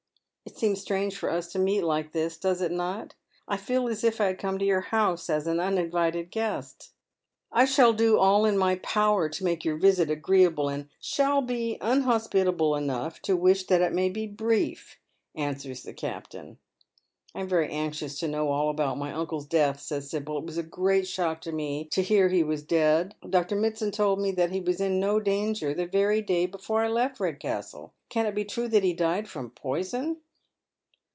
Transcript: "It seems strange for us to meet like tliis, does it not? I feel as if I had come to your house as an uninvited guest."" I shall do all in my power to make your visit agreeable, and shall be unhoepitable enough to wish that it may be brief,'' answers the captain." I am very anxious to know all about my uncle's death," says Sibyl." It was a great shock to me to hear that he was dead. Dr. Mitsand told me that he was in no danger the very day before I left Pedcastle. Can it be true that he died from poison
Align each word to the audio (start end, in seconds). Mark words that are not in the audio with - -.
"It 0.51 0.57
seems 0.57 0.81
strange 0.81 1.15
for 1.17 1.29
us 1.29 1.51
to 1.53 1.59
meet 1.59 1.81
like 1.83 2.11
tliis, 2.11 2.39
does 2.39 2.61
it 2.61 2.71
not? 2.73 3.13
I 3.47 3.55
feel 3.57 3.87
as 3.87 4.03
if 4.03 4.19
I 4.19 4.25
had 4.25 4.39
come 4.39 4.59
to 4.59 4.65
your 4.65 4.81
house 4.81 5.29
as 5.29 5.47
an 5.47 5.59
uninvited 5.61 6.29
guest."" 6.29 6.91
I 7.53 7.63
shall 7.65 7.93
do 7.93 8.17
all 8.19 8.43
in 8.45 8.57
my 8.57 8.75
power 8.77 9.29
to 9.29 9.43
make 9.45 9.63
your 9.63 9.77
visit 9.77 10.09
agreeable, 10.11 10.67
and 10.67 10.89
shall 10.99 11.41
be 11.41 11.77
unhoepitable 11.79 12.77
enough 12.77 13.21
to 13.23 13.37
wish 13.37 13.67
that 13.67 13.81
it 13.81 13.93
may 13.93 14.09
be 14.09 14.27
brief,'' 14.27 14.97
answers 15.35 15.83
the 15.83 15.93
captain." 15.93 16.57
I 17.35 17.39
am 17.41 17.47
very 17.47 17.69
anxious 17.69 18.19
to 18.19 18.27
know 18.27 18.49
all 18.49 18.69
about 18.69 18.97
my 18.97 19.13
uncle's 19.13 19.45
death," 19.45 19.79
says 19.79 20.09
Sibyl." 20.09 20.37
It 20.39 20.45
was 20.45 20.57
a 20.57 20.63
great 20.63 21.07
shock 21.07 21.41
to 21.41 21.51
me 21.53 21.85
to 21.91 22.01
hear 22.03 22.27
that 22.27 22.35
he 22.35 22.43
was 22.43 22.61
dead. 22.63 23.15
Dr. 23.27 23.55
Mitsand 23.55 23.93
told 23.93 24.19
me 24.19 24.31
that 24.33 24.51
he 24.51 24.59
was 24.59 24.81
in 24.81 24.99
no 24.99 25.19
danger 25.19 25.73
the 25.73 25.85
very 25.85 26.21
day 26.21 26.45
before 26.45 26.81
I 26.83 26.89
left 26.89 27.19
Pedcastle. 27.19 27.91
Can 28.09 28.25
it 28.25 28.35
be 28.35 28.43
true 28.45 28.67
that 28.67 28.83
he 28.83 28.93
died 28.93 29.29
from 29.29 29.51
poison 29.51 30.17